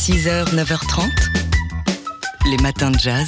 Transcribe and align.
6h, 0.00 0.54
9h30. 0.54 1.10
Les 2.50 2.56
matins 2.62 2.90
de 2.90 2.98
jazz. 2.98 3.26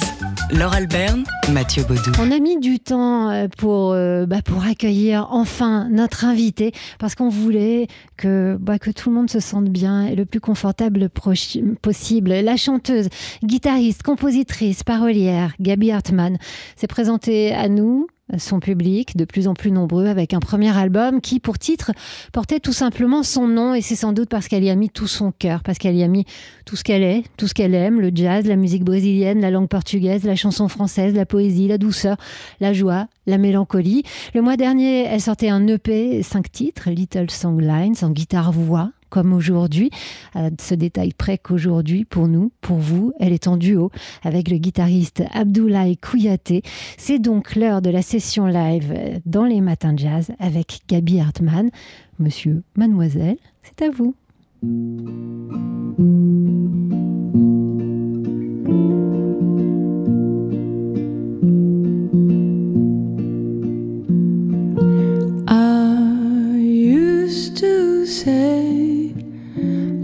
Laure 0.49 0.73
Alberne, 0.73 1.23
Mathieu 1.51 1.83
Baudou. 1.83 2.11
On 2.19 2.31
a 2.31 2.39
mis 2.39 2.59
du 2.59 2.79
temps 2.79 3.29
euh, 3.29 3.47
pour, 3.59 3.91
euh, 3.91 4.25
bah, 4.25 4.41
pour 4.43 4.63
accueillir 4.63 5.27
enfin 5.29 5.87
notre 5.91 6.25
invité 6.25 6.71
parce 6.97 7.13
qu'on 7.13 7.29
voulait 7.29 7.85
que, 8.17 8.57
bah, 8.59 8.79
que 8.79 8.89
tout 8.89 9.09
le 9.09 9.15
monde 9.15 9.29
se 9.29 9.39
sente 9.39 9.65
bien 9.65 10.07
et 10.07 10.15
le 10.15 10.25
plus 10.25 10.39
confortable 10.39 11.09
possible. 11.09 12.31
La 12.31 12.57
chanteuse, 12.57 13.07
guitariste, 13.43 14.01
compositrice, 14.01 14.83
parolière, 14.83 15.53
Gabi 15.59 15.91
Hartmann 15.91 16.39
s'est 16.75 16.87
présentée 16.87 17.53
à 17.53 17.69
nous 17.69 18.07
son 18.37 18.59
public, 18.59 19.15
de 19.15 19.25
plus 19.25 19.47
en 19.47 19.53
plus 19.53 19.71
nombreux, 19.71 20.07
avec 20.07 20.33
un 20.33 20.39
premier 20.39 20.75
album 20.75 21.21
qui, 21.21 21.39
pour 21.39 21.57
titre, 21.59 21.91
portait 22.31 22.59
tout 22.59 22.73
simplement 22.73 23.23
son 23.23 23.47
nom, 23.47 23.73
et 23.73 23.81
c'est 23.81 23.95
sans 23.95 24.13
doute 24.13 24.29
parce 24.29 24.47
qu'elle 24.47 24.63
y 24.63 24.69
a 24.69 24.75
mis 24.75 24.89
tout 24.89 25.07
son 25.07 25.31
cœur, 25.31 25.63
parce 25.63 25.77
qu'elle 25.77 25.95
y 25.95 26.03
a 26.03 26.07
mis 26.07 26.25
tout 26.65 26.75
ce 26.75 26.83
qu'elle 26.83 27.03
est, 27.03 27.23
tout 27.37 27.47
ce 27.47 27.53
qu'elle 27.53 27.75
aime, 27.75 27.99
le 27.99 28.11
jazz, 28.13 28.45
la 28.45 28.55
musique 28.55 28.83
brésilienne, 28.83 29.41
la 29.41 29.51
langue 29.51 29.67
portugaise, 29.69 30.23
la 30.23 30.35
chanson 30.35 30.67
française, 30.67 31.13
la 31.13 31.25
poésie, 31.25 31.67
la 31.67 31.77
douceur, 31.77 32.17
la 32.59 32.73
joie, 32.73 33.07
la 33.27 33.37
mélancolie. 33.37 34.03
Le 34.33 34.41
mois 34.41 34.57
dernier, 34.57 35.03
elle 35.03 35.21
sortait 35.21 35.49
un 35.49 35.67
EP, 35.67 36.23
cinq 36.23 36.51
titres, 36.51 36.89
Little 36.89 37.29
Songlines, 37.29 37.95
en 38.01 38.09
guitare-voix, 38.09 38.91
comme 39.13 39.31
aujourd'hui, 39.31 39.91
à 40.33 40.49
ce 40.59 40.73
détail 40.73 41.13
près 41.15 41.37
qu'aujourd'hui, 41.37 42.03
pour 42.03 42.27
nous, 42.27 42.51
pour 42.61 42.77
vous, 42.77 43.13
elle 43.19 43.31
est 43.31 43.47
en 43.47 43.57
duo 43.57 43.91
avec 44.23 44.49
le 44.49 44.57
guitariste 44.57 45.21
Abdoulaye 45.33 45.97
Kouyaté. 45.97 46.63
C'est 46.97 47.19
donc 47.19 47.55
l'heure 47.55 47.83
de 47.83 47.91
la 47.91 48.01
session 48.01 48.47
live 48.47 49.21
dans 49.27 49.45
les 49.45 49.61
matins 49.61 49.93
de 49.93 49.99
jazz 49.99 50.31
avec 50.39 50.79
Gabi 50.89 51.19
Hartmann. 51.19 51.69
Monsieur, 52.17 52.63
mademoiselle, 52.75 53.37
c'est 53.61 53.85
à 53.85 53.91
vous. 53.91 54.15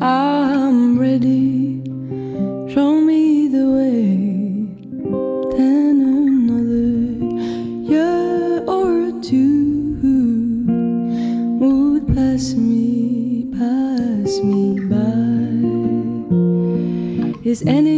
I'm 0.02 0.97
ready. 0.97 1.83
Show 2.73 3.02
me 3.02 3.50
the 3.50 3.66
way. 3.75 4.16
Then 5.58 6.00
another 6.00 7.03
year 7.83 8.64
or 8.66 9.11
two 9.22 9.97
would 11.59 12.08
pass 12.16 12.53
me, 12.53 13.52
pass 13.52 14.39
me 14.42 14.80
by. 14.88 15.09
Is 17.44 17.61
any 17.67 17.89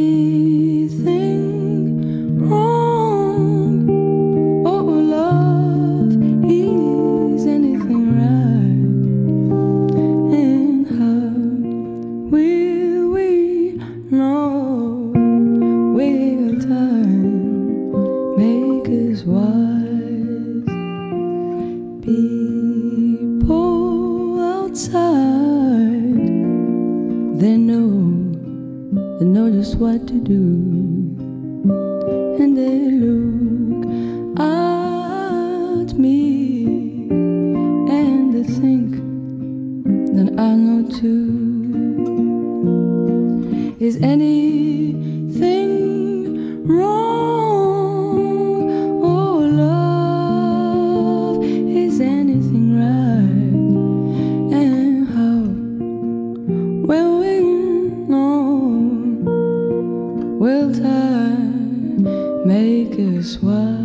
People 22.03 23.51
outside, 24.41 25.01
they 27.39 27.57
know 27.57 27.89
they 29.19 29.25
know 29.25 29.51
just 29.51 29.75
what 29.75 30.07
to 30.07 30.19
do. 30.19 30.90
will 60.41 60.73
time 60.73 62.01
make 62.47 62.93
us 62.97 63.37
wise? 63.43 63.80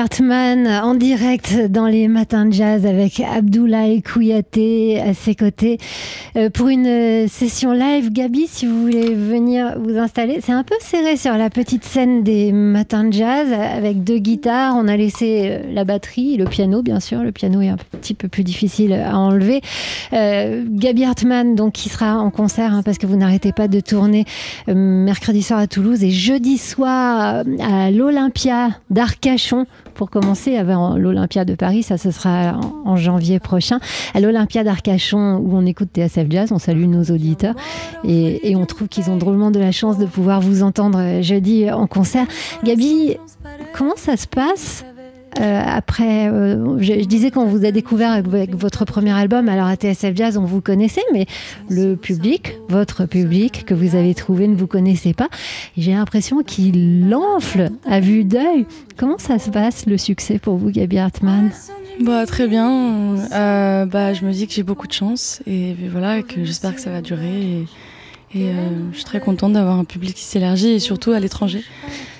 Hartmann 0.00 0.66
en 0.66 0.94
direct 0.94 1.54
dans 1.68 1.86
les 1.86 2.08
matins 2.08 2.46
de 2.46 2.54
jazz 2.54 2.86
avec 2.86 3.20
Abdoulaye 3.20 4.00
Kouyaté 4.00 4.98
à 4.98 5.12
ses 5.12 5.34
côtés 5.34 5.76
euh, 6.36 6.48
pour 6.48 6.68
une 6.68 6.86
euh, 6.86 7.28
session 7.28 7.72
live. 7.72 8.10
Gabi, 8.10 8.46
si 8.46 8.64
vous 8.64 8.80
voulez 8.80 9.12
venir 9.12 9.78
vous 9.78 9.98
installer, 9.98 10.40
c'est 10.42 10.52
un 10.52 10.62
peu 10.62 10.74
serré 10.80 11.18
sur 11.18 11.34
la 11.34 11.50
petite 11.50 11.84
scène 11.84 12.22
des 12.22 12.50
matins 12.50 13.04
de 13.04 13.12
jazz 13.12 13.52
avec 13.52 14.02
deux 14.02 14.16
guitares. 14.16 14.74
On 14.74 14.88
a 14.88 14.96
laissé 14.96 15.50
euh, 15.50 15.70
la 15.70 15.84
batterie, 15.84 16.38
le 16.38 16.46
piano 16.46 16.80
bien 16.80 16.98
sûr. 16.98 17.22
Le 17.22 17.30
piano 17.30 17.60
est 17.60 17.68
un 17.68 17.76
petit 18.00 18.14
peu 18.14 18.28
plus 18.28 18.42
difficile 18.42 18.94
à 18.94 19.18
enlever. 19.18 19.60
Gabi 20.12 21.04
Hartmann, 21.04 21.54
donc 21.54 21.74
qui 21.74 21.90
sera 21.90 22.18
en 22.18 22.30
concert 22.30 22.72
hein, 22.72 22.82
parce 22.82 22.96
que 22.96 23.06
vous 23.06 23.16
n'arrêtez 23.16 23.52
pas 23.52 23.68
de 23.68 23.80
tourner 23.80 24.24
mercredi 24.66 25.42
soir 25.42 25.58
à 25.58 25.66
Toulouse 25.66 26.02
et 26.02 26.10
jeudi 26.10 26.56
soir 26.56 27.44
à 27.60 27.90
l'Olympia 27.90 28.70
d'Arcachon 28.88 29.66
pour 29.94 30.10
commencer 30.10 30.56
avant 30.56 30.96
l'Olympia 30.96 31.44
de 31.44 31.54
Paris, 31.54 31.82
ça 31.82 31.98
ce 31.98 32.10
sera 32.10 32.58
en, 32.84 32.96
janvier 32.96 33.38
prochain, 33.38 33.78
à 34.14 34.20
l'Olympia 34.20 34.64
d'Arcachon 34.64 35.36
où 35.36 35.56
on 35.56 35.64
écoute 35.66 35.90
TSF 35.94 36.26
Jazz, 36.28 36.52
on 36.52 36.58
salue 36.58 36.86
nos 36.86 37.04
auditeurs 37.04 37.54
et, 38.04 38.54
on 38.56 38.66
trouve 38.66 38.88
qu'ils 38.88 39.10
ont 39.10 39.16
drôlement 39.16 39.50
de 39.50 39.58
la 39.58 39.72
chance 39.72 39.96
de 39.96 40.04
pouvoir 40.04 40.40
vous 40.40 40.62
entendre 40.62 41.22
jeudi 41.22 41.70
en 41.70 41.86
concert. 41.86 42.26
Gabi, 42.64 43.16
comment 43.72 43.96
ça 43.96 44.16
se 44.16 44.26
passe? 44.26 44.84
Euh, 45.38 45.62
après, 45.64 46.28
euh, 46.28 46.78
je, 46.80 47.04
disais 47.04 47.30
qu'on 47.30 47.46
vous 47.46 47.64
a 47.64 47.70
découvert 47.70 48.10
avec, 48.10 48.54
votre 48.54 48.84
premier 48.84 49.12
album, 49.12 49.48
alors 49.48 49.66
à 49.66 49.76
TSF 49.76 50.16
Jazz, 50.16 50.36
on 50.36 50.44
vous 50.44 50.60
connaissait, 50.60 51.04
mais 51.12 51.26
le 51.68 51.94
public, 51.94 52.56
votre 52.68 53.06
public 53.06 53.64
que 53.64 53.74
vous 53.74 53.94
avez 53.94 54.14
trouvé, 54.14 54.48
ne 54.48 54.56
vous 54.56 54.66
connaissait 54.66 55.14
pas. 55.14 55.28
J'ai 55.76 55.92
l'impression 55.92 56.42
qu'il 56.42 57.14
enfle 57.14 57.70
à 57.86 58.00
vue 58.00 58.24
d'œil. 58.24 58.66
Comment 58.96 59.18
ça 59.18 59.38
se 59.38 59.50
passe 59.50 59.86
le 59.86 59.98
succès 59.98 60.38
pour 60.38 60.56
vous, 60.56 60.70
Gabi 60.70 60.98
Hartmann? 60.98 61.50
Bah, 62.00 62.26
Très 62.26 62.48
bien. 62.48 63.16
Euh, 63.32 63.86
bah, 63.86 64.12
je 64.12 64.24
me 64.24 64.32
dis 64.32 64.46
que 64.46 64.52
j'ai 64.52 64.62
beaucoup 64.62 64.88
de 64.88 64.92
chance 64.92 65.42
et 65.46 65.76
voilà, 65.90 66.22
que 66.22 66.44
j'espère 66.44 66.74
que 66.74 66.80
ça 66.80 66.90
va 66.90 67.02
durer. 67.02 67.42
Et, 67.52 67.66
je 68.32 68.96
suis 68.96 69.04
très 69.04 69.18
contente 69.18 69.54
d'avoir 69.54 69.76
un 69.76 69.84
public 69.84 70.14
qui 70.14 70.22
s'élargit 70.22 70.68
et 70.68 70.78
surtout 70.78 71.10
à 71.10 71.18
l'étranger. 71.18 71.62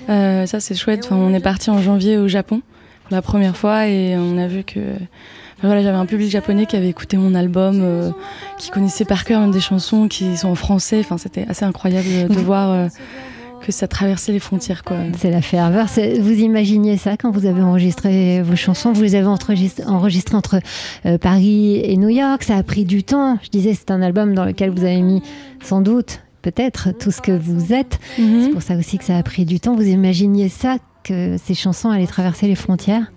ça, 0.07 0.59
c'est 0.59 0.75
chouette. 0.75 1.05
Enfin, 1.05 1.15
on 1.15 1.33
est 1.33 1.39
parti 1.39 1.69
en 1.69 1.81
janvier 1.81 2.17
au 2.17 2.27
Japon 2.27 2.61
la 3.11 3.21
première 3.21 3.57
fois 3.57 3.87
et 3.87 4.15
on 4.17 4.37
a 4.37 4.47
vu 4.47 4.63
que 4.63 4.79
voilà, 5.63 5.83
j'avais 5.83 5.97
un 5.97 6.05
public 6.05 6.29
japonais 6.29 6.65
qui 6.65 6.75
avait 6.75 6.89
écouté 6.89 7.17
mon 7.17 7.35
album, 7.35 7.79
euh, 7.81 8.09
qui 8.57 8.71
connaissait 8.71 9.05
par 9.05 9.25
cœur 9.25 9.41
même 9.41 9.51
des 9.51 9.59
chansons 9.59 10.07
qui 10.07 10.35
sont 10.35 10.47
en 10.47 10.55
français. 10.55 10.99
Enfin, 10.99 11.17
c'était 11.17 11.45
assez 11.47 11.65
incroyable 11.65 12.07
de 12.29 12.39
voir 12.39 12.71
euh, 12.71 12.87
que 13.63 13.71
ça 13.71 13.87
traversait 13.87 14.31
les 14.31 14.39
frontières. 14.39 14.83
Quoi. 14.83 14.97
C'est 15.17 15.29
la 15.29 15.43
ferveur. 15.43 15.85
Vous 16.19 16.33
imaginiez 16.33 16.97
ça 16.97 17.15
quand 17.15 17.29
vous 17.29 17.45
avez 17.45 17.61
enregistré 17.61 18.41
vos 18.41 18.55
chansons? 18.55 18.91
Vous 18.91 19.03
les 19.03 19.13
avez 19.13 19.27
enregistrées 19.27 20.35
entre 20.35 20.59
euh, 21.05 21.19
Paris 21.19 21.79
et 21.83 21.95
New 21.95 22.09
York. 22.09 22.41
Ça 22.41 22.55
a 22.55 22.63
pris 22.63 22.83
du 22.83 23.03
temps. 23.03 23.37
Je 23.43 23.49
disais, 23.49 23.75
c'est 23.75 23.91
un 23.91 24.01
album 24.01 24.33
dans 24.33 24.45
lequel 24.45 24.71
vous 24.71 24.83
avez 24.83 25.01
mis 25.01 25.21
sans 25.63 25.81
doute 25.81 26.21
peut-être 26.41 26.89
tout 26.97 27.11
ce 27.11 27.21
que 27.21 27.31
vous 27.31 27.71
êtes. 27.71 27.99
Mhm. 28.17 28.45
C'est 28.45 28.49
pour 28.49 28.63
ça 28.63 28.75
aussi 28.75 28.97
que 28.97 29.03
ça 29.03 29.15
a 29.15 29.21
pris 29.21 29.45
du 29.45 29.59
temps. 29.59 29.75
Vous 29.75 29.87
imaginiez 29.87 30.49
ça 30.49 30.77
que 31.03 31.37
ces 31.37 31.53
chansons 31.53 31.89
allaient 31.89 32.07
traverser 32.07 32.47
les 32.47 32.55
frontières 32.55 33.11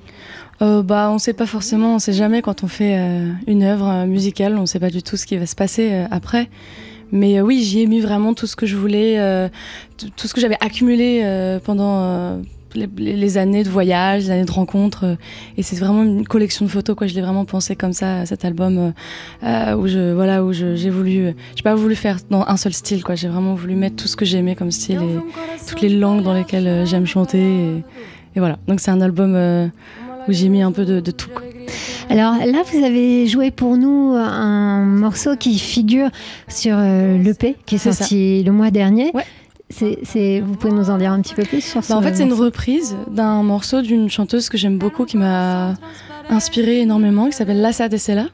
euh, 0.62 0.82
bah, 0.82 1.08
on 1.10 1.14
ne 1.14 1.18
sait 1.18 1.32
pas 1.32 1.46
forcément, 1.46 1.92
on 1.92 1.94
ne 1.94 1.98
sait 1.98 2.12
jamais 2.12 2.42
quand 2.42 2.62
on 2.62 2.68
fait 2.68 2.96
euh, 2.98 3.30
une 3.46 3.62
œuvre 3.62 3.88
euh, 3.88 4.06
musicale, 4.06 4.56
on 4.56 4.62
ne 4.62 4.66
sait 4.66 4.80
pas 4.80 4.90
du 4.90 5.02
tout 5.02 5.16
ce 5.16 5.26
qui 5.26 5.36
va 5.36 5.46
se 5.46 5.56
passer 5.56 6.04
après. 6.10 6.48
Mais 7.12 7.40
oui, 7.40 7.62
j'y 7.62 7.82
ai 7.82 7.86
mis 7.86 8.00
vraiment 8.00 8.34
tout 8.34 8.46
ce 8.46 8.56
que 8.56 8.66
je 8.66 8.76
voulais, 8.76 9.50
tout 10.16 10.26
ce 10.26 10.34
que 10.34 10.40
j'avais 10.40 10.56
accumulé 10.60 11.58
pendant 11.62 12.40
les, 12.74 13.38
années 13.38 13.64
de 13.64 13.68
voyage, 13.68 14.24
les 14.24 14.30
années 14.30 14.44
de 14.44 14.50
rencontres. 14.52 15.16
et 15.56 15.62
c'est 15.62 15.76
vraiment 15.76 16.02
une 16.02 16.26
collection 16.26 16.64
de 16.64 16.70
photos, 16.70 16.96
quoi. 16.96 17.06
Je 17.06 17.14
l'ai 17.14 17.22
vraiment 17.22 17.44
pensé 17.44 17.76
comme 17.76 17.92
ça, 17.92 18.26
cet 18.26 18.44
album, 18.44 18.92
où 19.42 19.86
je, 19.86 20.12
voilà, 20.12 20.44
où 20.44 20.52
j'ai 20.52 20.90
voulu, 20.90 21.34
j'ai 21.56 21.62
pas 21.62 21.74
voulu 21.74 21.94
faire 21.94 22.18
dans 22.30 22.44
un 22.46 22.56
seul 22.56 22.72
style, 22.72 23.04
quoi. 23.04 23.14
J'ai 23.14 23.28
vraiment 23.28 23.54
voulu 23.54 23.74
mettre 23.74 23.96
tout 23.96 24.08
ce 24.08 24.16
que 24.16 24.24
j'aimais 24.24 24.54
comme 24.54 24.70
style 24.70 25.00
et 25.02 25.68
toutes 25.68 25.80
les 25.80 25.88
langues 25.88 26.22
dans 26.22 26.34
lesquelles 26.34 26.86
j'aime 26.86 27.06
chanter. 27.06 27.40
Et, 27.40 27.84
et, 28.36 28.40
voilà. 28.40 28.58
Donc 28.66 28.80
c'est 28.80 28.90
un 28.90 29.00
album 29.00 29.70
où 30.28 30.32
j'ai 30.32 30.48
mis 30.48 30.62
un 30.62 30.72
peu 30.72 30.84
de, 30.84 31.10
tout. 31.10 31.30
Alors 32.10 32.34
là, 32.34 32.62
vous 32.70 32.84
avez 32.84 33.26
joué 33.26 33.50
pour 33.50 33.76
nous 33.76 34.14
un 34.14 34.84
morceau 34.84 35.36
qui 35.36 35.58
figure 35.58 36.10
sur 36.48 36.76
euh, 36.78 37.18
l'EP 37.18 37.56
qui 37.66 37.76
est, 37.76 37.78
sorti 37.78 38.42
le 38.42 38.52
mois 38.52 38.70
dernier. 38.70 39.12
C'est, 39.76 40.40
vous 40.40 40.54
pouvez 40.54 40.72
nous 40.72 40.90
en 40.90 40.98
dire 40.98 41.10
un 41.10 41.20
petit 41.20 41.34
peu 41.34 41.42
plus 41.42 41.60
sur 41.60 41.82
ça 41.82 41.94
bah, 41.94 42.00
En 42.00 42.02
fait, 42.02 42.14
c'est 42.14 42.22
une 42.22 42.32
reprise 42.32 42.96
d'un 43.10 43.42
morceau 43.42 43.82
d'une 43.82 44.08
chanteuse 44.08 44.48
que 44.48 44.56
j'aime 44.56 44.78
beaucoup, 44.78 45.04
qui 45.04 45.16
m'a 45.16 45.74
inspiré 46.28 46.80
énormément, 46.80 47.26
qui 47.26 47.32
s'appelle 47.32 47.60
Lassa 47.60 47.88
de 47.88 47.96
Sela. 47.96 48.26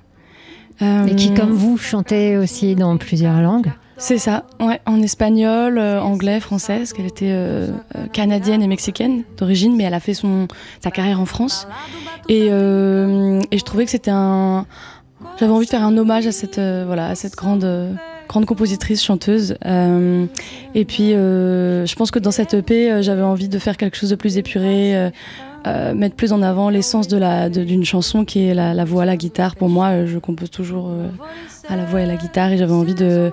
Et 0.80 1.14
qui, 1.14 1.34
comme 1.34 1.52
vous, 1.52 1.76
chantait 1.76 2.36
aussi 2.36 2.74
dans 2.74 2.96
plusieurs 2.96 3.42
langues. 3.42 3.72
C'est 4.00 4.16
ça, 4.16 4.46
ouais, 4.60 4.80
en 4.86 5.02
espagnol, 5.02 5.76
euh, 5.76 6.00
anglais, 6.00 6.40
français, 6.40 6.78
parce 6.78 6.94
qu'elle 6.94 7.06
était 7.06 7.32
euh, 7.32 7.68
euh, 7.96 8.06
canadienne 8.06 8.62
et 8.62 8.66
mexicaine 8.66 9.24
d'origine, 9.36 9.76
mais 9.76 9.84
elle 9.84 9.92
a 9.92 10.00
fait 10.00 10.14
son, 10.14 10.48
sa 10.82 10.90
carrière 10.90 11.20
en 11.20 11.26
France. 11.26 11.68
Et, 12.30 12.46
et 12.46 13.58
je 13.58 13.64
trouvais 13.64 13.84
que 13.84 13.90
c'était 13.90 14.10
un. 14.10 14.64
J'avais 15.38 15.52
envie 15.52 15.66
de 15.66 15.70
faire 15.70 15.84
un 15.84 15.98
hommage 15.98 16.26
à 16.26 16.32
cette, 16.32 16.58
voilà, 16.58 17.08
à 17.08 17.14
cette 17.14 17.34
grande, 17.34 17.64
grande 18.30 18.46
compositrice, 18.46 19.02
chanteuse. 19.02 19.56
et 19.62 20.84
puis, 20.84 21.10
je 21.10 21.94
pense 21.96 22.10
que 22.10 22.20
dans 22.20 22.30
cette 22.30 22.54
EP, 22.54 23.02
j'avais 23.02 23.22
envie 23.22 23.48
de 23.48 23.58
faire 23.58 23.76
quelque 23.76 23.96
chose 23.96 24.10
de 24.10 24.14
plus 24.14 24.38
épuré. 24.38 25.10
mettre 25.94 26.14
plus 26.14 26.32
en 26.32 26.40
avant 26.40 26.70
l'essence 26.70 27.08
de 27.08 27.16
la 27.16 27.50
d'une 27.50 27.84
chanson 27.84 28.24
qui 28.24 28.46
est 28.46 28.54
la, 28.54 28.72
la, 28.72 28.84
voix, 28.84 29.04
la 29.04 29.16
guitare. 29.16 29.56
Pour 29.56 29.68
moi, 29.68 30.06
je 30.06 30.18
compose 30.18 30.50
toujours 30.50 30.92
à 31.68 31.76
la 31.76 31.84
voix 31.84 32.00
et 32.00 32.04
à 32.04 32.06
la 32.06 32.16
guitare 32.16 32.52
et 32.52 32.56
j'avais 32.56 32.72
envie 32.72 32.94
de 32.94 33.32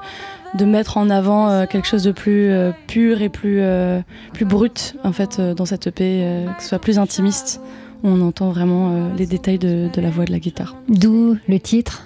de 0.56 0.66
mettre 0.66 0.98
en 0.98 1.10
avant 1.10 1.50
euh, 1.50 1.66
quelque 1.66 1.88
chose 1.88 2.04
de 2.04 2.12
plus 2.12 2.50
euh, 2.50 2.72
pur 2.88 3.22
et 3.22 3.30
plus, 3.30 3.60
euh, 3.62 4.02
plus 4.34 4.46
brut 4.46 4.96
en 5.04 5.12
fait 5.12 5.40
dans 5.40 5.66
cette 5.66 5.88
EP, 5.88 6.46
que 6.58 6.64
ce 6.64 6.70
soit 6.70 6.80
plus 6.80 7.00
intimiste. 7.00 7.62
On 8.04 8.22
entend 8.22 8.52
vraiment 8.52 9.12
les 9.18 9.26
détails 9.26 9.58
de, 9.58 9.90
la 10.00 10.10
voix 10.12 10.24
et 10.24 10.28
de 10.28 10.32
la 10.32 10.40
guitare. 10.40 10.76
D'où 10.88 11.36
le 11.48 11.60
titre? 11.60 12.04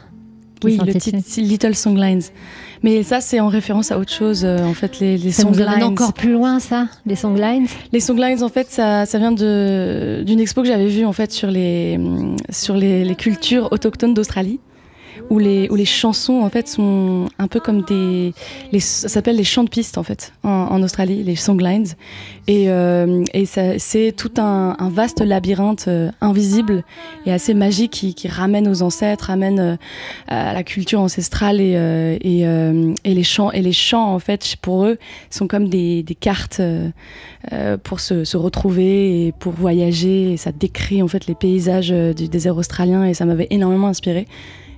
Oui, 0.64 0.80
le 0.86 0.94
titre 0.94 1.18
Little 1.38 1.76
Songlines. 1.76 2.22
Mais 2.84 3.04
ça, 3.04 3.22
c'est 3.22 3.40
en 3.40 3.48
référence 3.48 3.92
à 3.92 4.00
autre 4.00 4.12
chose, 4.12 4.44
en 4.44 4.74
fait, 4.74 5.00
les, 5.00 5.18
les 5.18 5.32
ça 5.32 5.44
songlines. 5.44 5.84
encore 5.84 6.14
plus 6.14 6.32
loin, 6.32 6.60
ça, 6.60 6.88
les 7.06 7.16
songlines? 7.16 7.68
Les 7.92 8.00
songlines, 8.00 8.42
en 8.44 8.50
fait, 8.50 8.70
ça, 8.70 9.06
ça 9.06 9.20
vient 9.20 9.32
d'une 9.32 10.40
expo 10.40 10.62
que 10.62 10.68
j'avais 10.68 10.88
vue, 10.88 11.06
en 11.06 11.14
fait, 11.14 11.32
sur 11.32 11.52
les, 11.52 12.00
sur 12.50 12.76
les 12.76 13.16
cultures 13.16 13.72
autochtones 13.72 14.14
d'Australie 14.14 14.60
où 15.32 15.40
les, 15.40 15.70
où 15.70 15.76
les 15.76 15.86
chansons 15.86 16.42
en 16.42 16.50
fait 16.50 16.68
sont 16.68 17.30
un 17.40 17.48
peu 17.48 17.62
comme 17.62 17.84
des. 17.84 18.34
Les, 18.74 18.82
ça 18.82 19.08
s'appelle 19.08 19.38
les 19.38 19.46
chants 19.46 19.64
de 19.64 19.70
piste 19.70 19.98
en 19.98 20.04
fait 20.04 20.34
en, 20.44 20.84
Australie, 20.84 21.24
les 21.24 21.38
songlines. 21.38 21.88
Et, 22.48 22.70
euh, 22.70 23.24
et 23.34 23.46
c'est 23.46 24.12
tout 24.12 24.34
un, 24.38 24.76
vaste 24.90 25.22
labyrinthe 25.22 25.86
euh, 25.88 26.12
invisible 26.20 26.84
et 27.26 27.32
assez 27.32 27.54
magique 27.54 27.92
qui, 27.92 28.14
qui 28.14 28.28
ramène 28.28 28.68
aux 28.68 28.82
ancêtres, 28.82 29.28
ramène 29.28 29.60
euh, 29.60 29.76
à 30.28 30.54
la 30.54 30.64
culture 30.64 31.00
ancestrale 31.00 31.62
et, 31.62 32.18
et, 32.22 32.42
et, 32.42 33.14
les 33.14 33.24
chants. 33.24 33.52
Et 33.52 33.62
les 33.62 33.72
chants 33.72 34.14
en 34.14 34.20
fait 34.20 34.58
pour 34.62 34.86
eux 34.86 34.98
sont 35.30 35.48
comme 35.48 35.70
des, 35.70 36.04
des 36.04 36.16
cartes 36.16 36.62
pour 37.84 38.02
se, 38.02 38.26
se, 38.26 38.36
retrouver 38.36 39.28
et 39.28 39.32
pour 39.32 39.54
voyager. 39.54 40.34
Et 40.34 40.38
ça 40.38 40.52
décrit 40.52 41.02
en 41.02 41.08
fait 41.08 41.26
les 41.28 41.36
paysages 41.36 41.90
du 41.90 42.28
désert 42.28 42.58
australien 42.58 43.06
et 43.06 43.14
ça 43.14 43.24
m'avait 43.24 43.48
énormément 43.50 43.88
inspiré. 43.88 44.28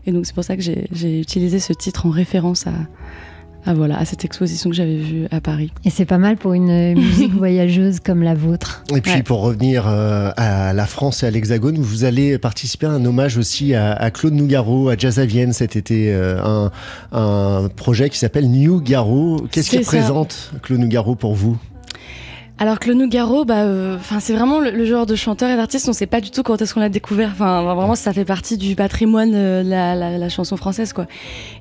Et 0.05 0.11
donc 0.11 0.25
c'est 0.25 0.35
pour 0.35 0.43
ça 0.43 0.55
que 0.55 0.61
j'ai 0.61 1.19
utilisé 1.19 1.59
ce 1.59 1.73
titre 1.73 2.05
en 2.05 2.09
référence 2.09 2.65
à, 2.67 3.73
voilà, 3.73 3.97
à 3.97 4.05
cette 4.05 4.25
exposition 4.25 4.69
que 4.69 4.75
j'avais 4.75 4.97
vue 4.97 5.27
à 5.31 5.39
Paris. 5.39 5.71
Et 5.85 5.89
c'est 5.89 6.05
pas 6.05 6.17
mal 6.17 6.35
pour 6.35 6.53
une 6.53 6.93
musique 6.97 7.33
voyageuse 7.33 7.99
comme 8.01 8.21
la 8.21 8.35
vôtre. 8.35 8.83
Et 8.93 8.99
puis 8.99 9.23
pour 9.23 9.41
revenir 9.41 9.87
euh, 9.87 10.31
à 10.35 10.73
la 10.73 10.85
France 10.85 11.23
et 11.23 11.27
à 11.27 11.31
l'Hexagone, 11.31 11.77
vous 11.77 12.03
allez 12.03 12.37
participer 12.37 12.87
à 12.87 12.91
un 12.91 13.05
hommage 13.05 13.37
aussi 13.37 13.73
à, 13.73 14.11
Claude 14.11 14.33
Nougaro, 14.33 14.89
à 14.89 14.97
Jazz 14.97 15.19
à 15.19 15.25
Vienne 15.25 15.53
cet 15.53 15.75
été, 15.75 16.13
euh, 16.13 16.43
un, 16.43 16.71
un, 17.13 17.69
projet 17.69 18.09
qui 18.09 18.17
s'appelle 18.17 18.49
New 18.49 18.81
Garo. 18.81 19.45
Qu'est-ce 19.51 19.69
qu'il 19.69 19.79
représente 19.79 20.51
Claude 20.61 20.79
Nougaro 20.79 21.15
pour 21.15 21.33
vous? 21.33 21.57
Alors 22.59 22.79
que 22.79 22.87
le 22.87 22.93
Nougaro, 22.93 23.45
bah, 23.45 23.63
euh, 23.63 23.97
c'est 24.19 24.33
vraiment 24.33 24.59
le, 24.59 24.85
genre 24.85 25.05
de 25.07 25.15
chanteur 25.15 25.49
et 25.49 25.55
d'artiste, 25.55 25.87
on 25.87 25.91
ne 25.91 25.95
sait 25.95 26.05
pas 26.05 26.21
du 26.21 26.29
tout 26.29 26.43
quand 26.43 26.61
est-ce 26.61 26.73
qu'on 26.73 26.79
l'a 26.79 26.89
découvert. 26.89 27.29
Enfin 27.31 27.63
vraiment, 27.63 27.95
ça 27.95 28.13
fait 28.13 28.25
partie 28.25 28.57
du 28.57 28.75
patrimoine 28.75 29.31
euh, 29.33 29.63
de 29.63 30.19
la, 30.19 30.29
chanson 30.29 30.55
française, 30.55 30.93
quoi. 30.93 31.07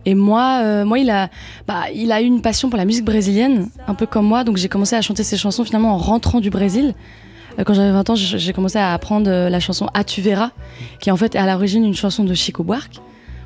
Et 0.04 0.14
moi, 0.14 0.60
euh, 0.62 0.84
moi, 0.84 0.98
il 0.98 1.08
a, 1.08 1.30
bah, 1.66 1.84
il 1.94 2.12
a 2.12 2.20
eu 2.20 2.26
une 2.26 2.42
passion 2.42 2.68
pour 2.68 2.76
la 2.76 2.84
musique 2.84 3.06
brésilienne, 3.06 3.68
un 3.86 3.94
peu 3.94 4.06
comme 4.06 4.26
moi. 4.26 4.44
Donc 4.44 4.58
j'ai 4.58 4.68
commencé 4.68 4.94
à 4.94 5.00
chanter 5.00 5.24
ses 5.24 5.38
chansons 5.38 5.64
finalement 5.64 5.94
en 5.94 5.98
rentrant 5.98 6.40
du 6.40 6.50
Brésil. 6.50 6.94
Quand 7.66 7.74
j'avais 7.74 7.92
20 7.92 8.10
ans, 8.10 8.14
j'ai 8.14 8.52
commencé 8.54 8.78
à 8.78 8.94
apprendre 8.94 9.28
la 9.28 9.60
chanson 9.60 9.86
A 9.92 10.04
tu 10.04 10.22
verras, 10.22 10.52
qui 11.00 11.10
est 11.10 11.12
en 11.12 11.18
fait 11.18 11.36
à 11.36 11.44
l'origine 11.44 11.84
une 11.84 11.94
chanson 11.94 12.24
de 12.24 12.32
Chico 12.32 12.64
Buarque 12.64 13.02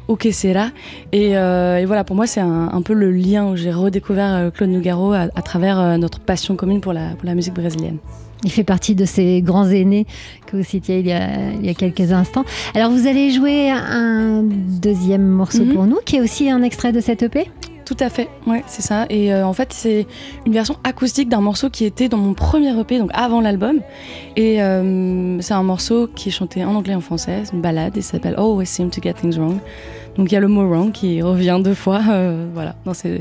au 0.08 0.16
Kessera. 0.16 0.68
Et, 1.12 1.30
et, 1.30 1.84
voilà, 1.84 2.04
pour 2.04 2.16
moi, 2.16 2.26
c'est 2.26 2.40
un, 2.40 2.82
peu 2.82 2.92
le 2.92 3.10
lien 3.10 3.46
où 3.46 3.56
j'ai 3.56 3.72
redécouvert 3.72 4.50
Claude 4.52 4.70
Nougaro 4.70 5.12
à, 5.12 5.28
travers 5.42 5.98
notre 5.98 6.20
passion 6.20 6.56
commune 6.56 6.80
pour 6.80 6.92
la, 6.92 7.10
pour 7.10 7.26
la 7.26 7.34
musique 7.34 7.54
brésilienne. 7.54 7.98
Il 8.44 8.52
fait 8.52 8.64
partie 8.64 8.94
de 8.94 9.04
ces 9.04 9.42
grands 9.42 9.68
aînés 9.68 10.06
que 10.46 10.56
vous 10.56 10.62
citiez 10.62 11.00
il 11.00 11.06
y 11.06 11.12
a, 11.12 11.50
il 11.52 11.64
y 11.64 11.68
a 11.68 11.74
quelques 11.74 12.12
instants. 12.12 12.44
Alors 12.74 12.90
vous 12.90 13.06
allez 13.06 13.30
jouer 13.30 13.70
un 13.70 14.42
deuxième 14.44 15.26
morceau 15.26 15.64
mhm. 15.64 15.74
pour 15.74 15.86
nous, 15.86 15.98
qui 16.04 16.16
est 16.16 16.20
aussi 16.20 16.50
un 16.50 16.62
extrait 16.62 16.92
de 16.92 17.00
cette 17.00 17.22
EP 17.22 17.50
tout 17.86 17.96
à 18.00 18.10
fait, 18.10 18.28
ouais, 18.48 18.64
c'est 18.66 18.82
ça. 18.82 19.06
Et 19.08 19.32
euh, 19.32 19.46
en 19.46 19.52
fait, 19.52 19.72
c'est 19.72 20.06
une 20.44 20.52
version 20.52 20.76
acoustique 20.82 21.28
d'un 21.28 21.40
morceau 21.40 21.70
qui 21.70 21.84
était 21.84 22.08
dans 22.08 22.18
mon 22.18 22.34
premier 22.34 22.78
EP, 22.78 22.98
donc 22.98 23.10
avant 23.14 23.40
l'album. 23.40 23.78
Et 24.34 24.60
euh, 24.60 25.40
c'est 25.40 25.54
un 25.54 25.62
morceau 25.62 26.08
qui 26.08 26.30
est 26.30 26.32
chanté 26.32 26.64
en 26.64 26.74
anglais 26.74 26.94
et 26.94 26.96
en 26.96 27.00
français, 27.00 27.44
une 27.52 27.60
balade, 27.60 27.96
et 27.96 28.02
s'appelle 28.02 28.34
Always 28.36 28.66
Seem 28.66 28.90
to 28.90 29.00
Get 29.00 29.14
Things 29.14 29.38
Wrong. 29.38 29.58
Donc 30.16 30.32
il 30.32 30.34
y 30.34 30.38
a 30.38 30.40
le 30.40 30.48
mot 30.48 30.66
wrong 30.66 30.92
qui 30.92 31.20
revient 31.22 31.60
deux 31.62 31.74
fois, 31.74 32.00
euh, 32.08 32.46
voilà, 32.54 32.74
dans 32.84 32.94
ces 32.94 33.20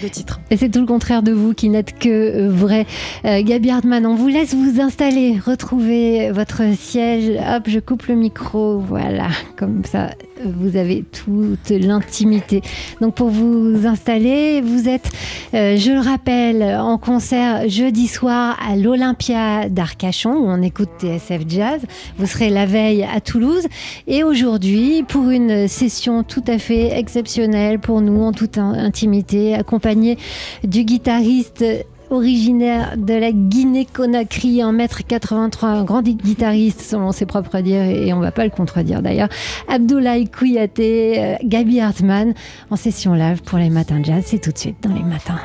deux 0.00 0.08
titres. 0.08 0.40
Et 0.50 0.56
c'est 0.56 0.68
tout 0.68 0.80
le 0.80 0.86
contraire 0.86 1.22
de 1.22 1.32
vous 1.32 1.54
qui 1.54 1.68
n'êtes 1.68 1.98
que 1.98 2.48
vrai. 2.48 2.86
Euh, 3.24 3.42
Gabi 3.42 3.70
on 3.72 4.14
vous 4.14 4.28
laisse 4.28 4.54
vous 4.54 4.80
installer, 4.80 5.38
retrouver 5.44 6.30
votre 6.30 6.62
siège. 6.76 7.36
Hop, 7.54 7.64
je 7.66 7.80
coupe 7.80 8.06
le 8.06 8.14
micro, 8.14 8.78
voilà, 8.78 9.28
comme 9.56 9.84
ça 9.84 10.10
vous 10.44 10.76
avez 10.76 11.02
toute 11.02 11.70
l'intimité. 11.70 12.62
Donc 13.00 13.14
pour 13.14 13.28
vous 13.28 13.86
installer, 13.86 14.60
vous 14.60 14.88
êtes, 14.88 15.08
je 15.52 15.92
le 15.92 16.00
rappelle, 16.00 16.62
en 16.62 16.98
concert 16.98 17.68
jeudi 17.68 18.06
soir 18.06 18.58
à 18.66 18.76
l'Olympia 18.76 19.68
d'Arcachon 19.68 20.32
où 20.32 20.46
on 20.46 20.62
écoute 20.62 20.90
TSF 21.00 21.42
Jazz. 21.48 21.80
Vous 22.18 22.26
serez 22.26 22.50
la 22.50 22.66
veille 22.66 23.04
à 23.04 23.20
Toulouse 23.20 23.66
et 24.06 24.22
aujourd'hui 24.24 25.02
pour 25.02 25.30
une 25.30 25.68
session 25.68 26.22
tout 26.22 26.44
à 26.46 26.58
fait 26.58 26.98
exceptionnel 26.98 27.78
pour 27.78 28.00
nous 28.00 28.22
en 28.22 28.32
toute 28.32 28.58
intimité, 28.58 29.54
accompagné 29.54 30.18
du 30.64 30.84
guitariste 30.84 31.64
originaire 32.10 32.96
de 32.96 33.14
la 33.14 33.32
Guinée-Conakry, 33.32 34.58
1m83, 34.58 35.64
un 35.66 35.84
grand 35.84 36.02
guitariste 36.02 36.80
selon 36.80 37.12
ses 37.12 37.26
propres 37.26 37.60
dires, 37.60 37.82
et 37.82 38.12
on 38.12 38.20
va 38.20 38.32
pas 38.32 38.44
le 38.44 38.50
contredire 38.50 39.02
d'ailleurs, 39.02 39.28
Abdoulaye 39.68 40.28
Kouyaté, 40.28 41.14
euh, 41.18 41.34
Gabi 41.42 41.80
Hartmann, 41.80 42.34
en 42.70 42.76
session 42.76 43.14
live 43.14 43.42
pour 43.42 43.58
les 43.58 43.70
matins 43.70 44.02
jazz, 44.02 44.24
c'est 44.26 44.40
tout 44.40 44.52
de 44.52 44.58
suite 44.58 44.76
dans 44.82 44.94
les 44.94 45.02
matins. 45.02 45.40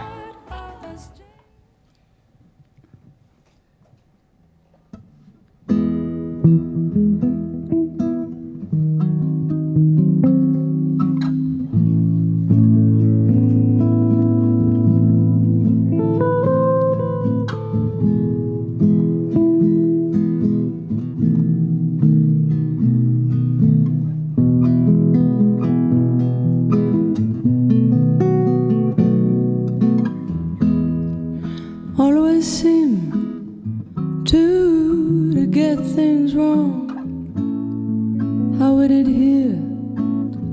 waited 38.82 39.06
here 39.06 39.62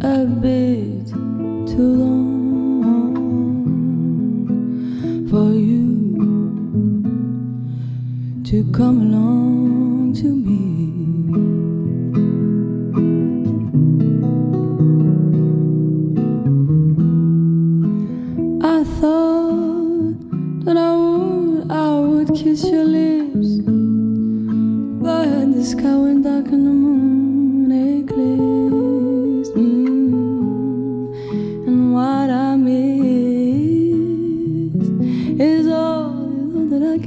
a 0.03 0.27
bit 0.27 1.07
too 1.67 1.93
long 2.03 3.25
for 5.31 5.51
you 5.55 5.87
to 8.45 8.71
come 8.71 9.01
along 9.01 10.13
to 10.13 10.27
me. 10.37 10.48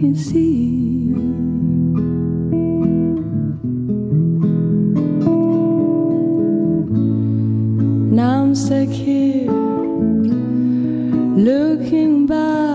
can 0.01 0.15
see. 0.15 1.13
Now 8.15 8.41
I'm 8.41 8.55
stuck 8.55 8.89
here 8.89 9.51
looking 11.37 12.25
back. 12.25 12.70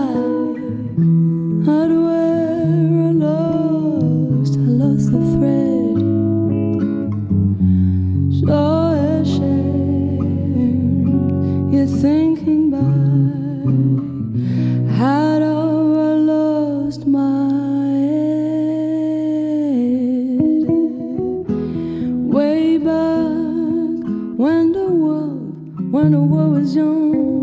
way 22.37 22.77
back 22.77 24.05
when 24.37 24.71
the 24.71 24.87
world, 24.87 25.91
when 25.91 26.11
the 26.11 26.19
world 26.19 26.53
was 26.53 26.75
young. 26.75 27.36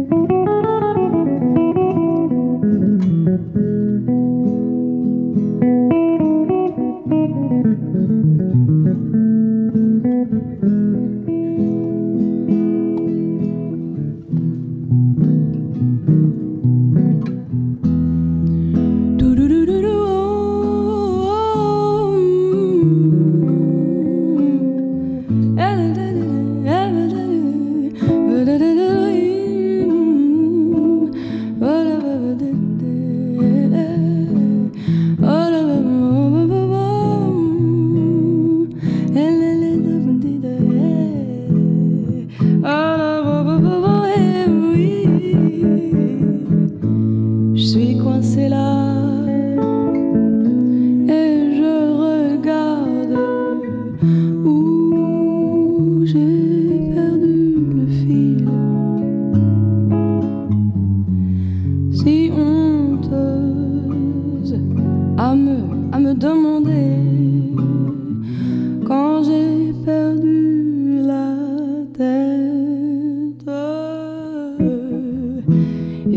J'ai 0.00 0.06
perdu 0.08 0.39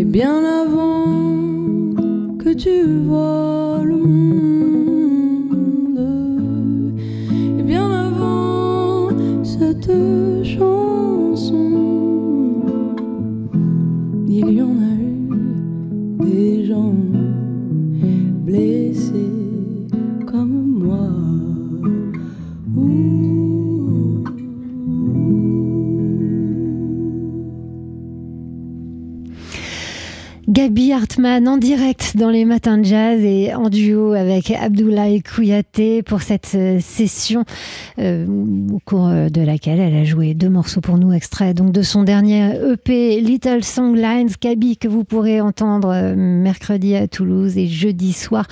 Et 0.04 0.06
bien 0.06 0.44
avant 0.44 2.36
que 2.38 2.54
tu 2.54 2.84
vois 3.08 3.80
le 3.86 3.96
monde, 3.96 5.58
et 7.58 7.64
bien 7.64 7.90
avant 7.90 9.12
cette 9.46 9.94
chanson, 10.44 11.63
Gabi 30.74 30.92
Hartmann 30.92 31.48
en 31.48 31.58
direct 31.58 32.18
dans 32.18 32.32
les 32.32 32.46
matins 32.46 32.80
de 32.80 32.84
jazz 32.84 33.24
et 33.24 33.54
en 33.54 33.70
duo 33.70 34.14
avec 34.14 34.50
Abdoulaye 34.50 35.22
Kouyaté 35.22 36.02
pour 36.02 36.24
cette 36.24 36.54
euh, 36.56 36.80
session 36.80 37.46
euh, 38.00 38.26
au 38.74 38.80
cours 38.84 39.08
euh, 39.08 39.30
de 39.30 39.42
laquelle 39.42 39.80
elle 39.80 39.96
a 39.96 40.04
joué 40.04 40.34
deux 40.34 40.50
morceaux 40.50 40.82
pour 40.82 40.98
nous 40.98 41.14
extraits 41.14 41.56
donc 41.56 41.74
de 41.74 41.84
son 41.84 42.02
dernier 42.02 42.56
EP 42.72 43.22
Little 43.22 43.64
Songlines 43.64 44.32
Gabi 44.42 44.78
que 44.78 44.88
vous 44.88 45.04
pourrez 45.04 45.42
entendre 45.42 46.16
mercredi 46.16 46.96
à 46.96 47.08
Toulouse 47.08 47.56
et 47.56 47.68
jeudi 47.68 48.12
soir 48.12 48.48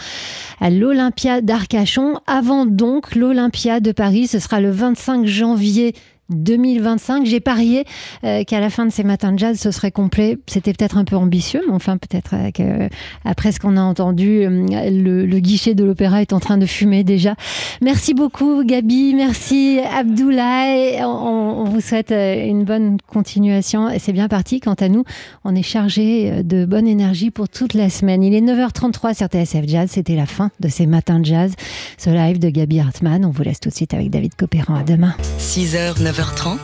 à 0.60 0.70
l'Olympia 0.70 1.42
d'Arcachon. 1.42 2.20
Avant 2.28 2.68
donc 2.68 3.16
l'Olympia 3.16 3.80
de 3.80 3.92
Paris 3.92 4.28
ce 4.28 4.38
sera 4.38 4.62
le 4.62 4.70
25 4.70 5.26
janvier 5.26 5.96
2025. 6.32 7.26
J'ai 7.26 7.40
parié 7.40 7.86
euh, 8.24 8.44
qu'à 8.44 8.60
la 8.60 8.70
fin 8.70 8.86
de 8.86 8.92
ces 8.92 9.04
matins 9.04 9.32
de 9.32 9.40
jazz, 9.40 9.60
ce 9.60 9.72
serait 9.72 9.92
complet. 9.92 10.38
C'était 10.48 10.74
peut-être 10.74 10.98
un 10.98 11.06
peu 11.06 11.16
ambitieux, 11.16 11.62
mais 11.68 11.74
enfin, 11.74 11.98
peut-être 11.98 12.32
euh, 12.34 12.52
que, 12.52 12.90
après 13.26 13.52
ce 13.52 13.60
qu'on 13.60 13.78
a 13.78 13.82
entendu, 13.82 14.44
euh, 14.46 14.66
le, 14.90 15.26
le 15.26 15.40
guichet 15.40 15.76
de 15.76 15.84
l'opéra 15.84 16.22
est 16.22 16.34
en 16.34 16.40
train 16.40 16.58
de 16.58 16.66
fumer 16.66 17.04
déjà. 17.04 17.36
Merci 17.82 18.14
beaucoup, 18.14 18.64
Gabi. 18.64 19.14
Merci, 19.16 19.80
Abdoulaye. 19.80 21.04
On, 21.04 21.52
on 21.62 21.64
vous 21.66 21.82
souhaite 21.82 22.12
euh, 22.12 22.46
une 22.46 22.64
bonne 22.64 22.98
continuation. 23.08 23.90
Et 23.90 24.00
c'est 24.00 24.14
bien 24.14 24.28
parti. 24.28 24.60
Quant 24.60 24.74
à 24.74 24.90
nous, 24.90 25.04
on 25.44 25.56
est 25.56 25.64
chargé 25.64 26.32
euh, 26.32 26.44
de 26.44 26.66
bonne 26.66 26.88
énergie 26.88 27.32
pour 27.32 27.50
toute 27.50 27.74
la 27.74 27.90
semaine. 27.90 28.24
Il 28.24 28.34
est 28.34 28.42
9h33 28.42 29.16
sur 29.16 29.28
TSF 29.28 29.68
Jazz. 29.68 29.90
C'était 29.92 30.16
la 30.16 30.26
fin 30.26 30.52
de 30.60 30.68
ces 30.68 30.86
matins 30.86 31.20
de 31.20 31.26
jazz. 31.26 31.54
Ce 31.98 32.10
live 32.10 32.40
de 32.40 32.50
Gabi 32.50 32.80
Hartmann. 32.80 33.26
On 33.26 33.30
vous 33.30 33.44
laisse 33.44 33.60
tout 33.60 33.70
de 33.70 33.74
suite 33.76 33.94
avec 33.94 34.10
David 34.10 34.36
Copéran. 34.36 34.76
À 34.76 34.84
demain. 34.84 35.14
6h, 35.40 36.02
9h30, 36.22 36.60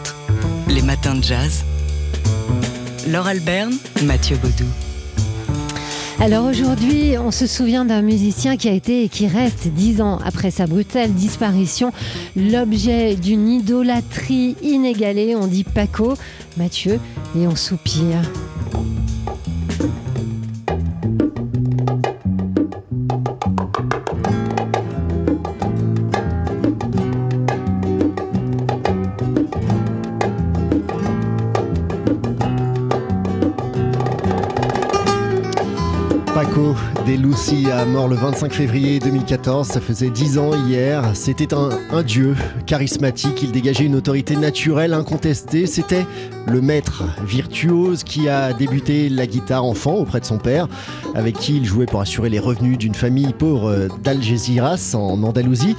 les 0.68 0.84
matins 0.84 1.16
de 1.16 1.24
jazz. 1.24 1.64
Laure 3.08 3.26
Alberne, 3.26 3.74
Mathieu 4.04 4.38
Baudou. 4.38 4.70
Alors 6.20 6.46
aujourd'hui, 6.46 7.18
on 7.18 7.32
se 7.32 7.48
souvient 7.48 7.84
d'un 7.84 8.04
musicien 8.04 8.56
qui 8.56 8.70
a 8.70 8.72
été 8.72 9.04
et 9.04 9.10
qui 9.10 9.28
reste 9.28 9.70
dix 9.70 10.00
ans 10.00 10.20
après 10.24 10.52
sa 10.52 10.68
brutale 10.68 11.12
disparition, 11.12 11.92
l'objet 12.36 13.16
d'une 13.16 13.50
idolâtrie 13.50 14.56
inégalée. 14.62 15.36
On 15.36 15.48
dit 15.48 15.64
Paco, 15.64 16.14
Mathieu, 16.58 17.00
et 17.36 17.48
on 17.48 17.56
soupire. 17.56 18.22
Paco 36.48 36.76
De 37.06 37.14
Lucia, 37.14 37.86
mort 37.86 38.08
le 38.08 38.16
25 38.16 38.54
février 38.54 39.00
2014, 39.00 39.68
ça 39.68 39.82
faisait 39.82 40.10
10 40.10 40.38
ans 40.38 40.52
hier. 40.68 41.04
C'était 41.14 41.54
un, 41.54 41.70
un 41.92 42.04
dieu 42.04 42.36
charismatique, 42.66 43.42
il 43.44 43.52
dégageait 43.52 43.86
une 43.86 43.96
autorité 43.96 44.36
naturelle 44.36 44.94
incontestée. 44.94 45.66
C'était 45.66 46.06
le 46.46 46.62
maître 46.62 47.04
virtuose 47.26 48.04
qui 48.04 48.30
a 48.30 48.54
débuté 48.54 49.10
la 49.10 49.28
guitare 49.28 49.66
enfant 49.66 49.96
auprès 49.96 50.20
de 50.20 50.26
son 50.26 50.38
père, 50.38 50.68
avec 51.16 51.38
qui 51.38 51.58
il 51.58 51.66
jouait 51.66 51.86
pour 51.86 52.02
assurer 52.02 52.30
les 52.30 52.40
revenus 52.40 52.78
d'une 52.78 52.96
famille 52.96 53.34
pauvre 53.34 53.88
d'Algeciras 54.04 54.94
en 54.96 55.24
Andalousie. 55.24 55.76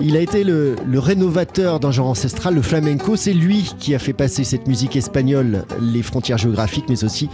Il 0.00 0.16
a 0.16 0.20
été 0.20 0.44
le, 0.44 0.76
rénovateur 0.94 1.80
d'un 1.80 1.90
genre 1.90 2.08
ancestral, 2.08 2.54
le 2.54 2.62
flamenco. 2.62 3.16
C'est 3.16 3.32
lui 3.32 3.72
qui 3.80 3.96
a 3.96 3.98
fait 3.98 4.12
passer 4.12 4.44
cette 4.44 4.68
musique 4.68 4.94
espagnole, 4.94 5.64
les 5.80 6.02
frontières 6.02 6.38
géographiques, 6.38 6.84
mais 6.88 7.02
aussi 7.02 7.28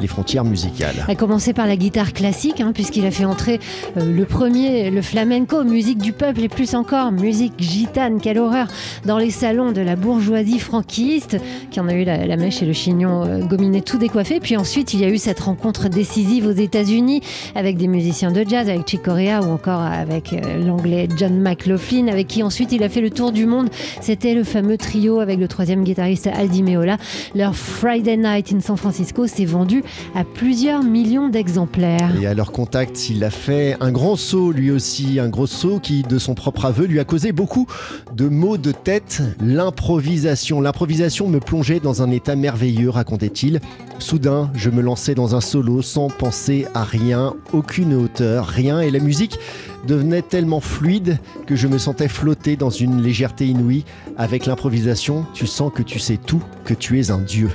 les 0.00 0.06
frontières 0.06 0.44
musicales. 0.44 1.06
A 1.08 1.14
commencé 1.14 1.54
par 1.54 1.66
la 1.66 1.76
guitare 1.76 2.12
classique, 2.12 2.60
hein, 2.60 2.72
puisqu'il 2.74 3.06
a 3.06 3.10
fait 3.10 3.24
entrer 3.24 3.58
euh, 3.96 4.04
le 4.04 4.24
premier, 4.26 4.90
le 4.90 5.00
flamenco, 5.00 5.64
musique 5.64 5.98
du 5.98 6.12
peuple, 6.12 6.42
et 6.42 6.48
plus 6.48 6.74
encore, 6.74 7.10
musique 7.10 7.54
gitane, 7.58 8.20
quelle 8.20 8.38
horreur, 8.38 8.66
dans 9.06 9.18
les 9.18 9.30
salons 9.30 9.72
de 9.72 9.80
la 9.80 9.96
bourgeoisie 9.96 10.58
franquiste, 10.58 11.38
qui 11.70 11.80
en 11.80 11.88
a 11.88 11.94
eu 11.94 12.04
la, 12.04 12.26
la 12.26 12.36
mèche 12.36 12.62
et 12.62 12.66
le 12.66 12.72
chignon 12.74 13.24
euh, 13.24 13.40
gominé 13.40 13.80
tout 13.80 13.98
décoiffé. 13.98 14.40
Puis 14.40 14.56
ensuite, 14.58 14.92
il 14.92 15.00
y 15.00 15.04
a 15.04 15.08
eu 15.08 15.18
cette 15.18 15.40
rencontre 15.40 15.88
décisive 15.88 16.46
aux 16.46 16.52
États-Unis 16.52 17.22
avec 17.54 17.78
des 17.78 17.88
musiciens 17.88 18.30
de 18.30 18.44
jazz, 18.46 18.68
avec 18.68 18.86
Chick 18.86 19.02
Corea 19.02 19.40
ou 19.40 19.50
encore 19.50 19.80
avec 19.80 20.32
euh, 20.32 20.64
l'anglais 20.64 21.08
John 21.16 21.40
McLaughlin, 21.40 22.09
avec 22.10 22.26
qui 22.26 22.42
ensuite 22.42 22.72
il 22.72 22.82
a 22.82 22.88
fait 22.88 23.00
le 23.00 23.10
tour 23.10 23.32
du 23.32 23.46
monde. 23.46 23.68
C'était 24.00 24.34
le 24.34 24.44
fameux 24.44 24.76
trio 24.76 25.20
avec 25.20 25.38
le 25.38 25.48
troisième 25.48 25.84
guitariste 25.84 26.26
Aldi 26.26 26.62
Meola. 26.62 26.98
Leur 27.34 27.56
Friday 27.56 28.16
Night 28.16 28.52
in 28.52 28.60
San 28.60 28.76
Francisco 28.76 29.26
s'est 29.26 29.44
vendu 29.44 29.82
à 30.14 30.24
plusieurs 30.24 30.82
millions 30.82 31.28
d'exemplaires. 31.28 32.10
Et 32.20 32.26
à 32.26 32.34
leur 32.34 32.52
contact, 32.52 33.08
il 33.10 33.24
a 33.24 33.30
fait 33.30 33.76
un 33.80 33.92
grand 33.92 34.16
saut, 34.16 34.52
lui 34.52 34.70
aussi, 34.70 35.18
un 35.18 35.28
gros 35.28 35.46
saut 35.46 35.78
qui, 35.80 36.02
de 36.02 36.18
son 36.18 36.34
propre 36.34 36.64
aveu, 36.64 36.86
lui 36.86 37.00
a 37.00 37.04
causé 37.04 37.32
beaucoup 37.32 37.66
de 38.14 38.28
maux 38.28 38.58
de 38.58 38.72
tête. 38.72 39.22
L'improvisation. 39.40 40.60
L'improvisation 40.60 41.28
me 41.28 41.40
plongeait 41.40 41.80
dans 41.80 42.02
un 42.02 42.10
état 42.10 42.36
merveilleux, 42.36 42.90
racontait-il. 42.90 43.60
Soudain, 43.98 44.50
je 44.54 44.70
me 44.70 44.80
lançais 44.80 45.14
dans 45.14 45.34
un 45.34 45.40
solo 45.40 45.82
sans 45.82 46.08
penser 46.08 46.66
à 46.74 46.84
rien, 46.84 47.34
aucune 47.52 47.94
hauteur, 47.94 48.46
rien, 48.46 48.80
et 48.80 48.90
la 48.90 48.98
musique 48.98 49.38
devenait 49.86 50.22
tellement 50.22 50.60
fluide 50.60 51.18
que 51.46 51.56
je 51.56 51.66
me 51.66 51.78
sentais 51.78 52.08
flotter 52.08 52.56
dans 52.56 52.70
une 52.70 53.02
légèreté 53.02 53.46
inouïe. 53.46 53.84
Avec 54.16 54.46
l'improvisation, 54.46 55.24
tu 55.34 55.46
sens 55.46 55.72
que 55.74 55.82
tu 55.82 55.98
sais 55.98 56.18
tout, 56.18 56.42
que 56.64 56.74
tu 56.74 57.00
es 57.00 57.10
un 57.10 57.18
dieu. 57.18 57.50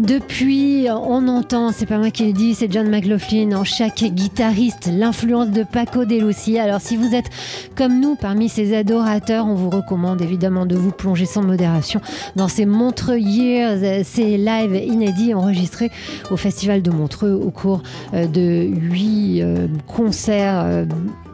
Depuis, 0.00 0.86
on 0.90 1.26
entend, 1.28 1.72
c'est 1.72 1.86
pas 1.86 1.98
moi 1.98 2.10
qui 2.10 2.26
le 2.26 2.32
dis, 2.32 2.54
c'est 2.54 2.72
John 2.72 2.88
McLaughlin, 2.88 3.52
en 3.52 3.64
chaque 3.64 4.04
guitariste, 4.04 4.90
l'influence 4.92 5.50
de 5.50 5.64
Paco 5.64 6.04
De 6.04 6.16
Lucia. 6.16 6.62
Alors 6.62 6.80
si 6.80 6.96
vous 6.96 7.14
êtes 7.14 7.30
comme 7.74 8.00
nous 8.00 8.14
parmi 8.14 8.48
ces 8.48 8.76
adorateurs, 8.76 9.46
on 9.46 9.54
vous 9.54 9.70
recommande 9.70 10.22
évidemment 10.22 10.66
de 10.66 10.76
vous 10.76 10.92
plonger 10.92 11.26
sans 11.26 11.42
modération 11.42 12.00
dans 12.36 12.48
ces 12.48 12.66
Montreux 12.66 13.18
Years, 13.18 14.04
ces 14.04 14.36
lives 14.36 14.76
inédits 14.76 15.34
enregistrés 15.34 15.90
au 16.30 16.36
Festival 16.36 16.82
de 16.82 16.90
Montreux 16.90 17.32
au 17.32 17.50
cours 17.50 17.82
euh, 18.12 18.26
de 18.26 18.66
huit 18.66 19.42
euh, 19.42 19.66
concerts 19.86 20.62
euh, 20.64 20.84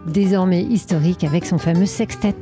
désormais 0.06 0.62
historiques 0.62 1.24
avec 1.24 1.44
son 1.46 1.58
fameux 1.58 1.86
sextet. 1.86 2.34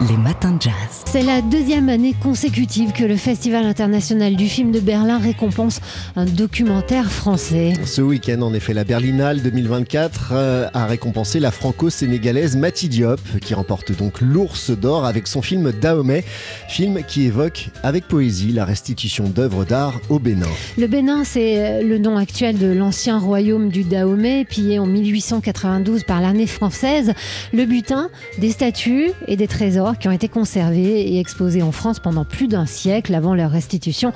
Les 0.00 0.16
matins 0.16 0.52
de 0.52 0.62
jazz. 0.62 1.02
C'est 1.06 1.24
la 1.24 1.42
deuxième 1.42 1.88
année 1.88 2.14
consécutive 2.22 2.92
que 2.92 3.02
le 3.02 3.16
Festival 3.16 3.66
international 3.66 4.36
du 4.36 4.46
film 4.46 4.70
de 4.70 4.78
Berlin 4.78 5.18
récompense 5.18 5.80
un 6.14 6.24
documentaire 6.24 7.10
français. 7.10 7.72
Ce 7.84 8.00
week-end, 8.00 8.40
en 8.42 8.54
effet, 8.54 8.74
la 8.74 8.84
Berlinale 8.84 9.42
2024 9.42 10.30
euh, 10.30 10.68
a 10.72 10.86
récompensé 10.86 11.40
la 11.40 11.50
franco-sénégalaise 11.50 12.56
Mati 12.56 12.88
Diop, 12.88 13.20
qui 13.40 13.54
remporte 13.54 13.90
donc 13.90 14.20
l'Ours 14.20 14.70
d'Or 14.70 15.04
avec 15.04 15.26
son 15.26 15.42
film 15.42 15.72
Dahomey, 15.72 16.22
film 16.68 17.02
qui 17.02 17.24
évoque 17.26 17.70
avec 17.82 18.06
poésie 18.06 18.52
la 18.52 18.64
restitution 18.64 19.24
d'œuvres 19.24 19.64
d'art 19.64 20.00
au 20.10 20.20
Bénin. 20.20 20.46
Le 20.78 20.86
Bénin, 20.86 21.24
c'est 21.24 21.82
le 21.82 21.98
nom 21.98 22.16
actuel 22.16 22.56
de 22.56 22.68
l'ancien 22.68 23.18
royaume 23.18 23.68
du 23.68 23.82
Dahomey, 23.82 24.44
pillé 24.44 24.78
en 24.78 24.86
1892 24.86 26.04
par 26.04 26.20
l'armée 26.20 26.46
française. 26.46 27.14
Le 27.52 27.64
butin, 27.64 28.10
des 28.38 28.52
statues 28.52 29.10
et 29.26 29.36
des 29.36 29.48
trésors 29.48 29.87
qui 29.94 30.08
ont 30.08 30.12
été 30.12 30.28
conservés 30.28 31.00
et 31.12 31.18
exposés 31.20 31.62
en 31.62 31.72
France 31.72 32.00
pendant 32.00 32.24
plus 32.24 32.48
d'un 32.48 32.66
siècle 32.66 33.14
avant 33.14 33.34
leur 33.34 33.50
restitution 33.50 34.12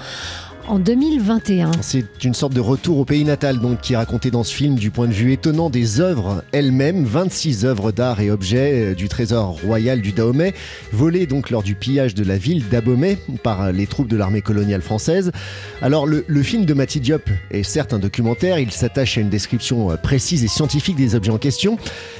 en 0.68 0.78
2021. 0.78 1.70
C'est 1.80 2.24
une 2.24 2.34
sorte 2.34 2.52
de 2.52 2.60
retour 2.60 2.98
au 2.98 3.04
pays 3.04 3.24
natal 3.24 3.58
donc 3.58 3.80
qui 3.80 3.94
est 3.94 3.96
raconté 3.96 4.30
dans 4.30 4.44
ce 4.44 4.54
film 4.54 4.76
du 4.76 4.90
point 4.90 5.06
de 5.06 5.12
vue 5.12 5.32
étonnant 5.32 5.70
des 5.70 6.00
œuvres 6.00 6.44
elles-mêmes, 6.52 7.04
26 7.04 7.64
œuvres 7.64 7.92
d'art 7.92 8.20
et 8.20 8.30
objets 8.30 8.92
euh, 8.92 8.94
du 8.94 9.08
trésor 9.08 9.60
royal 9.64 10.00
du 10.00 10.12
Dahomey, 10.12 10.54
volées 10.92 11.26
donc 11.26 11.50
lors 11.50 11.62
du 11.62 11.74
pillage 11.74 12.14
de 12.14 12.24
la 12.24 12.36
ville 12.36 12.68
d'Abomey 12.68 13.18
par 13.42 13.72
les 13.72 13.86
troupes 13.86 14.08
de 14.08 14.16
l'armée 14.16 14.42
coloniale 14.42 14.82
française. 14.82 15.32
Alors 15.80 16.06
le, 16.06 16.24
le 16.26 16.42
film 16.42 16.64
de 16.64 16.74
Mati 16.74 17.00
Diop 17.00 17.28
est 17.50 17.62
certes 17.62 17.92
un 17.92 17.98
documentaire, 17.98 18.58
il 18.58 18.70
s'attache 18.70 19.18
à 19.18 19.20
une 19.20 19.30
description 19.30 19.90
euh, 19.90 19.96
précise 19.96 20.44
et 20.44 20.48
scientifique 20.48 20.96
des 20.96 21.14
objets 21.14 21.32
en 21.32 21.38
question. 21.38 21.76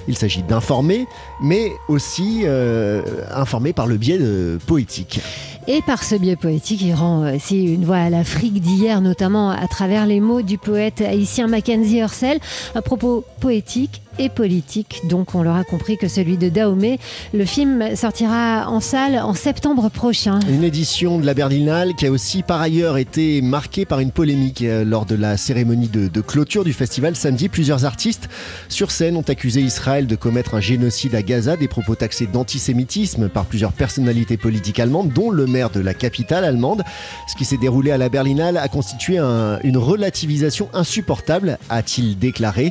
Il 0.08 0.16
s'agit 0.16 0.42
d'informer, 0.42 1.06
mais 1.42 1.70
aussi 1.88 2.42
euh, 2.44 3.02
informer 3.30 3.72
par 3.72 3.86
le 3.86 3.96
biais 3.96 4.18
de 4.18 4.58
poétique. 4.66 5.20
Et 5.68 5.80
par 5.82 6.02
ce 6.02 6.16
biais 6.16 6.34
poétique, 6.34 6.80
il 6.82 6.92
rend 6.92 7.32
aussi 7.32 7.62
une 7.62 7.84
voix 7.84 7.98
à 7.98 8.10
la 8.10 8.24
l'Afrique 8.32 8.62
d'hier, 8.62 9.02
notamment 9.02 9.50
à 9.50 9.68
travers 9.68 10.06
les 10.06 10.18
mots 10.18 10.40
du 10.40 10.56
poète 10.56 11.02
haïtien 11.02 11.48
Mackenzie 11.48 11.98
Hersel, 11.98 12.38
un 12.74 12.80
propos 12.80 13.26
poétique 13.40 14.00
et 14.18 14.28
politique. 14.28 15.00
Donc 15.08 15.34
on 15.34 15.42
l'aura 15.42 15.64
compris 15.64 15.96
que 15.96 16.08
celui 16.08 16.36
de 16.36 16.48
Dahomey. 16.48 16.98
Le 17.32 17.44
film 17.44 17.96
sortira 17.96 18.68
en 18.68 18.80
salle 18.80 19.18
en 19.18 19.34
septembre 19.34 19.90
prochain. 19.90 20.38
Une 20.48 20.64
édition 20.64 21.18
de 21.18 21.26
la 21.26 21.34
Berlinale 21.34 21.94
qui 21.94 22.06
a 22.06 22.10
aussi 22.10 22.42
par 22.42 22.60
ailleurs 22.60 22.98
été 22.98 23.40
marquée 23.40 23.84
par 23.84 24.00
une 24.00 24.10
polémique 24.10 24.62
euh, 24.62 24.84
lors 24.84 25.06
de 25.06 25.14
la 25.14 25.36
cérémonie 25.36 25.88
de, 25.88 26.08
de 26.08 26.20
clôture 26.20 26.64
du 26.64 26.72
festival 26.72 27.16
samedi. 27.16 27.48
Plusieurs 27.48 27.84
artistes 27.84 28.28
sur 28.68 28.90
scène 28.90 29.16
ont 29.16 29.22
accusé 29.22 29.60
Israël 29.60 30.06
de 30.06 30.16
commettre 30.16 30.54
un 30.54 30.60
génocide 30.60 31.14
à 31.14 31.22
Gaza, 31.22 31.56
des 31.56 31.68
propos 31.68 31.94
taxés 31.94 32.26
d'antisémitisme 32.26 33.28
par 33.28 33.46
plusieurs 33.46 33.72
personnalités 33.72 34.36
politiques 34.36 34.78
allemandes, 34.78 35.12
dont 35.12 35.30
le 35.30 35.46
maire 35.46 35.70
de 35.70 35.80
la 35.80 35.94
capitale 35.94 36.44
allemande. 36.44 36.82
Ce 37.28 37.36
qui 37.36 37.44
s'est 37.44 37.56
déroulé 37.56 37.90
à 37.90 37.98
la 37.98 38.08
Berlinale 38.22 38.56
a 38.58 38.68
constitué 38.68 39.18
un- 39.18 39.58
une 39.64 39.76
relativisation 39.76 40.68
insupportable, 40.74 41.58
a-t-il 41.68 42.16
déclaré. 42.16 42.70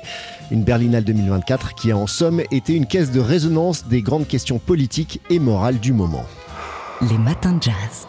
Une 0.50 0.64
Berlinale 0.64 1.04
2024 1.04 1.76
qui 1.76 1.92
a 1.92 1.98
en 1.98 2.08
somme 2.08 2.42
été 2.52 2.74
une 2.74 2.86
caisse 2.86 3.12
de 3.12 3.20
résonance 3.20 3.86
des 3.86 4.02
grandes 4.02 4.28
questions 4.30 4.60
politiques 4.60 5.20
et 5.30 5.40
morales 5.40 5.80
du 5.82 5.92
moment. 5.92 6.24
Les 7.02 7.18
matins 7.18 7.52
de 7.52 7.64
jazz. 7.64 8.08